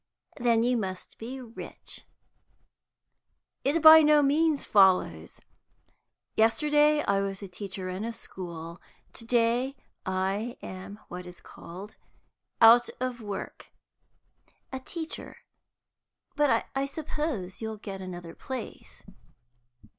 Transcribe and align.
"Then 0.37 0.63
you 0.63 0.77
must 0.77 1.19
be 1.19 1.39
rich." 1.39 2.05
"It 3.63 3.79
by 3.83 4.01
no 4.01 4.23
means 4.23 4.65
follows. 4.65 5.39
Yesterday 6.35 7.03
I 7.03 7.21
was 7.21 7.43
a 7.43 7.47
teacher 7.47 7.87
in 7.87 8.03
a 8.03 8.11
school. 8.11 8.81
To 9.13 9.25
day 9.25 9.75
I 10.03 10.57
am 10.63 10.97
what 11.09 11.27
is 11.27 11.39
called 11.39 11.97
out 12.61 12.89
of 12.99 13.21
work." 13.21 13.71
"A 14.71 14.79
teacher. 14.79 15.37
But 16.35 16.65
I 16.73 16.87
suppose 16.87 17.61
you'll 17.61 17.77
get 17.77 18.01
another 18.01 18.33
place." 18.33 19.03